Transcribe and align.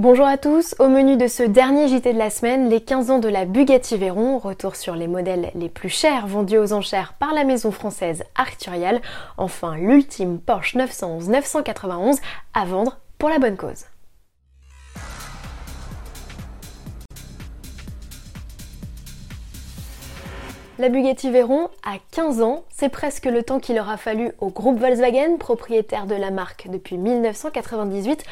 Bonjour 0.00 0.26
à 0.26 0.38
tous, 0.38 0.74
au 0.78 0.88
menu 0.88 1.18
de 1.18 1.26
ce 1.26 1.42
dernier 1.42 1.86
JT 1.86 2.14
de 2.14 2.18
la 2.18 2.30
semaine, 2.30 2.70
les 2.70 2.80
15 2.80 3.10
ans 3.10 3.18
de 3.18 3.28
la 3.28 3.44
Bugatti 3.44 3.98
Veyron, 3.98 4.38
retour 4.38 4.74
sur 4.74 4.94
les 4.94 5.06
modèles 5.06 5.50
les 5.54 5.68
plus 5.68 5.90
chers 5.90 6.26
vendus 6.26 6.56
aux 6.56 6.72
enchères 6.72 7.12
par 7.18 7.34
la 7.34 7.44
maison 7.44 7.70
française 7.70 8.24
Arcturial, 8.34 9.02
enfin 9.36 9.76
l'ultime 9.76 10.40
Porsche 10.40 10.74
911-991 10.76 12.18
à 12.54 12.64
vendre 12.64 12.96
pour 13.18 13.28
la 13.28 13.38
bonne 13.38 13.58
cause. 13.58 13.84
La 20.78 20.88
Bugatti 20.88 21.30
Veyron 21.30 21.68
a 21.84 21.98
15 22.12 22.40
ans, 22.40 22.64
c'est 22.70 22.88
presque 22.88 23.26
le 23.26 23.42
temps 23.42 23.60
qu'il 23.60 23.78
aura 23.78 23.98
fallu 23.98 24.32
au 24.40 24.48
groupe 24.48 24.78
Volkswagen, 24.78 25.36
propriétaire 25.36 26.06
de 26.06 26.14
la 26.14 26.30
marque 26.30 26.68
depuis 26.70 26.96
1998, 26.96 28.24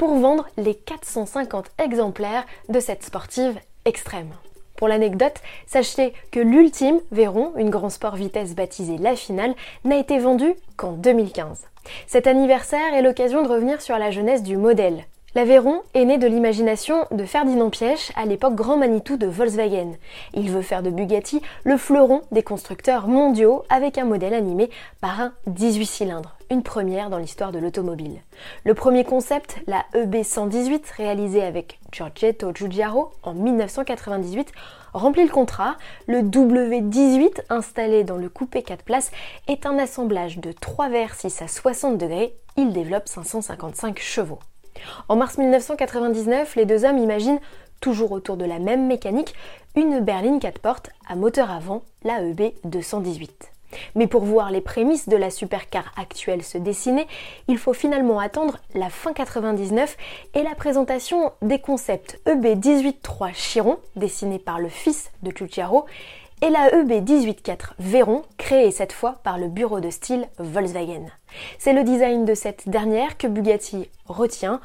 pour 0.00 0.16
vendre 0.16 0.46
les 0.56 0.74
450 0.74 1.72
exemplaires 1.78 2.46
de 2.70 2.80
cette 2.80 3.04
sportive 3.04 3.60
extrême. 3.84 4.30
Pour 4.76 4.88
l'anecdote, 4.88 5.34
sachez 5.66 6.14
que 6.30 6.40
l'ultime 6.40 7.00
Veyron, 7.12 7.52
une 7.58 7.68
grand 7.68 7.90
sport 7.90 8.16
vitesse 8.16 8.54
baptisée 8.54 8.96
La 8.96 9.14
Finale, 9.14 9.54
n'a 9.84 9.98
été 9.98 10.18
vendue 10.18 10.54
qu'en 10.78 10.92
2015. 10.92 11.66
Cet 12.06 12.26
anniversaire 12.26 12.94
est 12.94 13.02
l'occasion 13.02 13.42
de 13.42 13.48
revenir 13.48 13.82
sur 13.82 13.98
la 13.98 14.10
jeunesse 14.10 14.42
du 14.42 14.56
modèle. 14.56 15.04
L'Aveyron 15.36 15.82
est 15.94 16.04
né 16.04 16.18
de 16.18 16.26
l'imagination 16.26 17.06
de 17.12 17.24
Ferdinand 17.24 17.70
Piège, 17.70 18.10
à 18.16 18.24
l'époque 18.24 18.56
grand 18.56 18.76
Manitou 18.76 19.16
de 19.16 19.28
Volkswagen. 19.28 19.92
Il 20.34 20.50
veut 20.50 20.60
faire 20.60 20.82
de 20.82 20.90
Bugatti 20.90 21.40
le 21.62 21.76
fleuron 21.76 22.22
des 22.32 22.42
constructeurs 22.42 23.06
mondiaux 23.06 23.62
avec 23.68 23.96
un 23.96 24.06
modèle 24.06 24.34
animé 24.34 24.70
par 25.00 25.20
un 25.20 25.32
18 25.46 25.86
cylindres, 25.86 26.36
une 26.50 26.64
première 26.64 27.10
dans 27.10 27.18
l'histoire 27.18 27.52
de 27.52 27.60
l'automobile. 27.60 28.20
Le 28.64 28.74
premier 28.74 29.04
concept, 29.04 29.58
la 29.68 29.84
EB118, 29.94 30.82
réalisé 30.96 31.42
avec 31.42 31.78
Giorgetto 31.92 32.52
Giugiaro 32.52 33.12
en 33.22 33.32
1998, 33.32 34.50
remplit 34.94 35.22
le 35.22 35.30
contrat. 35.30 35.76
Le 36.08 36.22
W18, 36.22 37.42
installé 37.50 38.02
dans 38.02 38.16
le 38.16 38.28
coupé 38.28 38.64
4 38.64 38.82
places, 38.82 39.12
est 39.46 39.64
un 39.64 39.78
assemblage 39.78 40.38
de 40.38 40.50
3 40.50 40.88
VR6 40.88 41.44
à 41.44 41.46
60 41.46 41.98
degrés. 41.98 42.34
Il 42.56 42.72
développe 42.72 43.06
555 43.06 44.00
chevaux. 44.00 44.40
En 45.08 45.16
mars 45.16 45.38
1999, 45.38 46.56
les 46.56 46.66
deux 46.66 46.84
hommes 46.84 46.98
imaginent, 46.98 47.40
toujours 47.80 48.12
autour 48.12 48.36
de 48.36 48.44
la 48.44 48.58
même 48.58 48.86
mécanique, 48.86 49.34
une 49.76 50.00
berline 50.00 50.40
4 50.40 50.58
portes 50.58 50.90
à 51.08 51.16
moteur 51.16 51.50
avant, 51.50 51.82
la 52.04 52.22
EB 52.22 52.52
218. 52.64 53.50
Mais 53.94 54.06
pour 54.06 54.24
voir 54.24 54.50
les 54.50 54.60
prémices 54.60 55.08
de 55.08 55.16
la 55.16 55.30
supercar 55.30 55.92
actuelle 55.96 56.42
se 56.42 56.58
dessiner, 56.58 57.06
il 57.48 57.58
faut 57.58 57.72
finalement 57.72 58.18
attendre 58.18 58.58
la 58.74 58.90
fin 58.90 59.12
99 59.12 59.96
et 60.34 60.42
la 60.42 60.54
présentation 60.54 61.32
des 61.42 61.60
concepts 61.60 62.20
EB 62.26 62.58
18.3 62.58 63.32
Chiron, 63.32 63.78
dessiné 63.96 64.38
par 64.38 64.58
le 64.58 64.68
fils 64.68 65.10
de 65.22 65.30
Giugiaro, 65.30 65.86
et 66.42 66.48
la 66.48 66.74
EB 66.74 67.04
18.4 67.04 67.72
Veyron, 67.78 68.22
créée 68.38 68.70
cette 68.70 68.92
fois 68.92 69.16
par 69.22 69.38
le 69.38 69.48
bureau 69.48 69.80
de 69.80 69.90
style 69.90 70.26
Volkswagen. 70.38 71.06
C'est 71.58 71.72
le 71.72 71.84
design 71.84 72.24
de 72.24 72.34
cette 72.34 72.68
dernière 72.68 73.18
que 73.18 73.26
Bugatti 73.26 73.90
retient. 74.06 74.60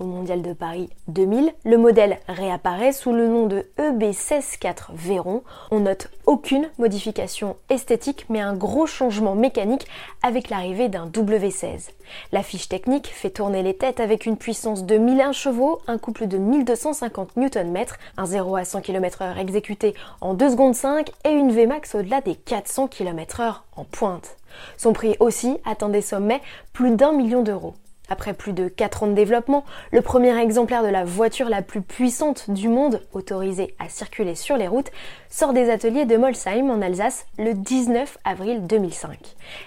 Au 0.00 0.04
Mondial 0.04 0.42
de 0.42 0.52
Paris 0.52 0.90
2000, 1.08 1.52
le 1.64 1.76
modèle 1.76 2.20
réapparaît 2.28 2.92
sous 2.92 3.12
le 3.12 3.26
nom 3.26 3.46
de 3.46 3.66
EB164 3.78 4.92
Veyron. 4.94 5.42
On 5.72 5.80
note 5.80 6.08
aucune 6.24 6.70
modification 6.78 7.56
esthétique 7.68 8.26
mais 8.28 8.40
un 8.40 8.54
gros 8.54 8.86
changement 8.86 9.34
mécanique 9.34 9.88
avec 10.22 10.50
l'arrivée 10.50 10.88
d'un 10.88 11.08
W16. 11.08 11.88
La 12.30 12.44
fiche 12.44 12.68
technique 12.68 13.08
fait 13.08 13.30
tourner 13.30 13.64
les 13.64 13.76
têtes 13.76 13.98
avec 13.98 14.24
une 14.24 14.36
puissance 14.36 14.84
de 14.84 14.98
1001 14.98 15.32
chevaux, 15.32 15.80
un 15.88 15.98
couple 15.98 16.28
de 16.28 16.38
1250 16.38 17.36
Nm, 17.36 17.84
un 18.16 18.26
0 18.26 18.54
à 18.54 18.64
100 18.64 18.82
km/h 18.82 19.36
exécuté 19.36 19.94
en 20.20 20.34
2 20.34 20.50
secondes 20.50 20.76
5 20.76 21.10
et 21.24 21.30
une 21.30 21.50
Vmax 21.50 21.96
au-delà 21.96 22.20
des 22.20 22.36
400 22.36 22.86
km/h 22.86 23.62
en 23.74 23.82
pointe. 23.82 24.36
Son 24.76 24.92
prix 24.92 25.16
aussi 25.18 25.58
atteint 25.64 25.88
des 25.88 26.02
sommets 26.02 26.40
plus 26.72 26.92
d'un 26.92 27.12
million 27.12 27.42
d'euros. 27.42 27.74
Après 28.10 28.32
plus 28.32 28.54
de 28.54 28.68
4 28.68 29.02
ans 29.02 29.06
de 29.08 29.12
développement, 29.12 29.64
le 29.92 30.00
premier 30.00 30.36
exemplaire 30.38 30.82
de 30.82 30.88
la 30.88 31.04
voiture 31.04 31.48
la 31.48 31.60
plus 31.60 31.82
puissante 31.82 32.50
du 32.50 32.68
monde, 32.68 33.02
autorisée 33.12 33.74
à 33.78 33.88
circuler 33.88 34.34
sur 34.34 34.56
les 34.56 34.66
routes, 34.66 34.90
sort 35.28 35.52
des 35.52 35.68
ateliers 35.68 36.06
de 36.06 36.16
Molsheim 36.16 36.70
en 36.70 36.80
Alsace 36.80 37.26
le 37.38 37.52
19 37.52 38.16
avril 38.24 38.66
2005. 38.66 39.18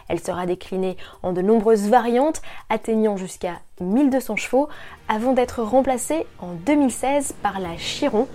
Elle 0.07 0.19
sera 0.19 0.47
déclinée 0.47 0.97
en 1.21 1.33
de 1.33 1.41
nombreuses 1.41 1.87
variantes, 1.87 2.41
atteignant 2.69 3.15
jusqu'à 3.15 3.59
1200 3.79 4.35
chevaux, 4.37 4.69
avant 5.07 5.33
d'être 5.33 5.61
remplacée 5.61 6.25
en 6.39 6.53
2016 6.65 7.35
par 7.43 7.59
la 7.59 7.75
Chiron, 7.77 8.27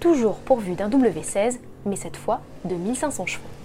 toujours 0.00 0.38
pourvue 0.38 0.74
d'un 0.74 0.88
W16, 0.88 1.58
mais 1.86 1.96
cette 1.96 2.16
fois 2.16 2.40
de 2.64 2.74
1500 2.74 3.26
chevaux. 3.26 3.61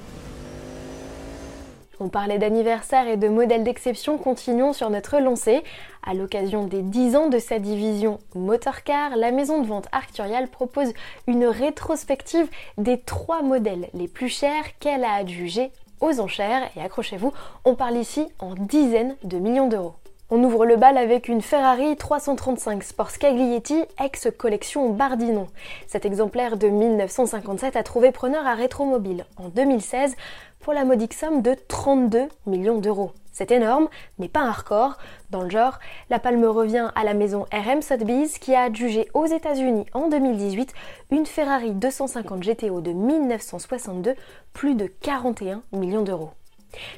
On 2.00 2.10
parlait 2.10 2.38
d'anniversaire 2.38 3.08
et 3.08 3.18
de 3.18 3.28
modèles 3.28 3.64
d'exception, 3.64 4.20
continuons 4.20 4.72
sur 4.72 4.92
notre 4.92 5.18
lancée. 5.18 5.64
À 6.06 6.14
l'occasion 6.14 6.66
des 6.68 6.84
10 6.84 7.16
ans 7.16 7.28
de 7.30 7.40
sa 7.40 7.58
division 7.58 8.20
Motorcar, 8.36 9.16
la 9.16 9.32
maison 9.32 9.62
de 9.62 9.68
vente 9.68 9.88
Arcturial 9.92 10.48
propose 10.48 10.94
une 11.26 11.46
rétrospective 11.46 12.48
des 12.78 13.00
trois 13.00 13.42
modèles 13.42 13.90
les 13.96 14.08
plus 14.08 14.30
chers 14.30 14.78
qu'elle 14.80 15.04
a 15.04 15.14
adjugés 15.14 15.72
aux 16.00 16.20
enchères. 16.20 16.70
Et 16.76 16.82
accrochez-vous, 16.82 17.34
on 17.66 17.74
parle 17.74 17.98
ici 17.98 18.28
en 18.38 18.54
dizaines 18.54 19.16
de 19.24 19.40
millions 19.40 19.68
d'euros. 19.68 19.96
On 20.30 20.44
ouvre 20.44 20.66
le 20.66 20.76
bal 20.76 20.98
avec 20.98 21.30
une 21.30 21.42
Ferrari 21.42 21.96
335 21.96 22.84
Sport 22.84 23.12
Scaglietti 23.12 23.86
ex-collection 24.04 24.90
Bardinon. 24.90 25.48
Cet 25.88 26.06
exemplaire 26.06 26.58
de 26.58 26.68
1957 26.68 27.78
a 27.78 27.84
trouvé 27.84 28.12
preneur 28.12 28.46
à 28.46 28.54
Rétromobile 28.54 29.26
en 29.38 29.48
2016 29.48 30.18
pour 30.60 30.74
la 30.74 30.84
modique 30.84 31.14
somme 31.14 31.42
de 31.42 31.56
32 31.70 32.28
millions 32.46 32.80
d'euros. 32.80 33.14
C'est 33.32 33.52
énorme, 33.52 33.88
mais 34.20 34.28
pas 34.28 34.42
un 34.42 34.52
record. 34.52 34.98
Dans 35.30 35.44
le 35.44 35.50
genre, 35.50 35.80
la 36.10 36.20
palme 36.20 36.44
revient 36.44 36.92
à 36.96 37.06
la 37.06 37.14
maison 37.14 37.46
RM 37.54 37.82
Sotheby's 37.82 38.38
qui 38.38 38.54
a 38.54 38.64
adjugé 38.64 39.08
aux 39.14 39.28
États-Unis 39.28 39.86
en 39.94 40.10
2018 40.10 40.74
une 41.12 41.26
Ferrari 41.26 41.72
250 41.72 42.44
GTO 42.44 42.82
de 42.82 42.92
1962 42.92 44.14
plus 44.52 44.76
de 44.76 44.88
41 44.88 45.62
millions 45.72 46.04
d'euros. 46.04 46.32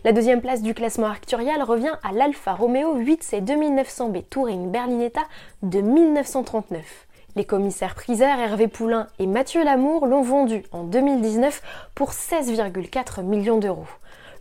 La 0.03 0.11
deuxième 0.11 0.41
place 0.41 0.61
du 0.61 0.73
classement 0.73 1.07
arcturial 1.07 1.61
revient 1.63 1.97
à 2.03 2.11
l'Alfa 2.11 2.53
Romeo 2.53 2.97
8C 2.97 3.43
2900B 3.43 4.23
Touring 4.29 4.71
Berlinetta 4.71 5.21
de 5.63 5.81
1939. 5.81 7.07
Les 7.35 7.45
commissaires 7.45 7.95
priseurs 7.95 8.39
Hervé 8.39 8.67
Poulain 8.67 9.07
et 9.19 9.27
Mathieu 9.27 9.63
Lamour 9.63 10.07
l'ont 10.07 10.23
vendu 10.23 10.63
en 10.71 10.83
2019 10.83 11.61
pour 11.95 12.11
16,4 12.11 13.23
millions 13.23 13.59
d'euros. 13.59 13.87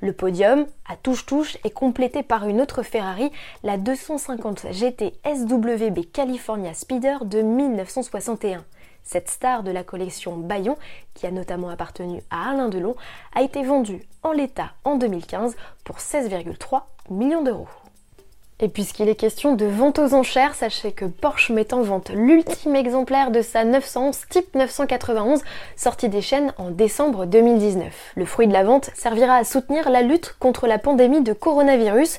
Le 0.00 0.12
podium, 0.12 0.66
à 0.88 0.96
touche-touche, 0.96 1.58
est 1.64 1.70
complété 1.70 2.22
par 2.22 2.48
une 2.48 2.60
autre 2.60 2.82
Ferrari, 2.82 3.30
la 3.64 3.76
250 3.76 4.72
GT 4.72 5.12
SWB 5.24 6.10
California 6.12 6.72
Speeder 6.72 7.24
de 7.24 7.42
1961. 7.42 8.64
Cette 9.10 9.30
star 9.30 9.62
de 9.62 9.70
la 9.70 9.84
collection 9.84 10.36
Bayon, 10.36 10.76
qui 11.14 11.26
a 11.26 11.30
notamment 11.30 11.70
appartenu 11.70 12.20
à 12.30 12.50
Alain 12.50 12.68
Delon, 12.68 12.94
a 13.34 13.40
été 13.40 13.62
vendue 13.62 14.02
en 14.22 14.32
l'état 14.32 14.72
en 14.84 14.96
2015 14.96 15.56
pour 15.82 15.96
16,3 15.96 16.82
millions 17.08 17.42
d'euros. 17.42 17.68
Et 18.60 18.68
puisqu'il 18.68 19.08
est 19.08 19.14
question 19.14 19.54
de 19.54 19.64
vente 19.64 19.98
aux 19.98 20.12
enchères, 20.12 20.54
sachez 20.54 20.92
que 20.92 21.06
Porsche 21.06 21.48
met 21.48 21.72
en 21.72 21.80
vente 21.80 22.10
l'ultime 22.10 22.76
exemplaire 22.76 23.30
de 23.30 23.40
sa 23.40 23.64
911 23.64 24.26
Type 24.28 24.54
991 24.54 25.40
sortie 25.74 26.10
des 26.10 26.20
chaînes 26.20 26.52
en 26.58 26.70
décembre 26.70 27.24
2019. 27.24 28.12
Le 28.14 28.24
fruit 28.26 28.46
de 28.46 28.52
la 28.52 28.64
vente 28.64 28.90
servira 28.94 29.36
à 29.36 29.44
soutenir 29.44 29.88
la 29.88 30.02
lutte 30.02 30.36
contre 30.38 30.66
la 30.66 30.78
pandémie 30.78 31.22
de 31.22 31.32
coronavirus 31.32 32.18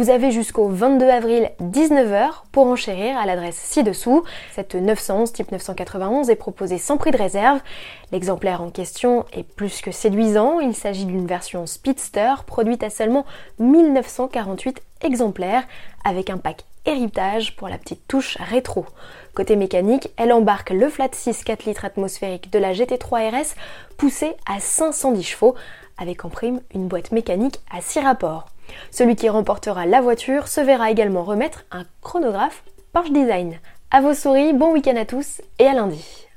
vous 0.00 0.08
avez 0.08 0.30
jusqu'au 0.30 0.66
22 0.66 1.10
avril 1.10 1.50
19h 1.60 2.30
pour 2.52 2.66
enchérir 2.68 3.18
à 3.18 3.26
l'adresse 3.26 3.58
ci-dessous. 3.58 4.24
Cette 4.50 4.74
911 4.74 5.30
type 5.30 5.52
991 5.52 6.30
est 6.30 6.36
proposée 6.36 6.78
sans 6.78 6.96
prix 6.96 7.10
de 7.10 7.18
réserve. 7.18 7.60
L'exemplaire 8.10 8.62
en 8.62 8.70
question 8.70 9.26
est 9.34 9.42
plus 9.42 9.82
que 9.82 9.90
séduisant. 9.90 10.58
Il 10.58 10.74
s'agit 10.74 11.04
d'une 11.04 11.26
version 11.26 11.66
Speedster 11.66 12.32
produite 12.46 12.82
à 12.82 12.88
seulement 12.88 13.26
1948 13.58 14.80
exemplaires 15.02 15.64
avec 16.02 16.30
un 16.30 16.38
pack 16.38 16.64
héritage 16.86 17.54
pour 17.56 17.68
la 17.68 17.76
petite 17.76 18.08
touche 18.08 18.38
rétro. 18.40 18.86
Côté 19.34 19.54
mécanique, 19.54 20.08
elle 20.16 20.32
embarque 20.32 20.70
le 20.70 20.88
flat 20.88 21.10
6 21.12 21.44
4 21.44 21.66
litres 21.66 21.84
atmosphérique 21.84 22.50
de 22.50 22.58
la 22.58 22.72
GT3 22.72 23.32
RS 23.32 23.54
poussé 23.98 24.32
à 24.50 24.60
510 24.60 25.22
chevaux 25.22 25.56
avec 25.98 26.24
en 26.24 26.30
prime 26.30 26.62
une 26.74 26.88
boîte 26.88 27.12
mécanique 27.12 27.60
à 27.70 27.82
6 27.82 27.98
rapports. 27.98 28.46
Celui 28.90 29.16
qui 29.16 29.28
remportera 29.28 29.86
la 29.86 30.00
voiture 30.00 30.48
se 30.48 30.60
verra 30.60 30.90
également 30.90 31.24
remettre 31.24 31.64
un 31.70 31.84
chronographe 32.02 32.62
Porsche 32.92 33.12
Design. 33.12 33.58
À 33.90 34.00
vos 34.00 34.14
souris, 34.14 34.52
bon 34.52 34.72
week-end 34.72 34.96
à 34.96 35.04
tous 35.04 35.40
et 35.58 35.66
à 35.66 35.74
lundi. 35.74 36.29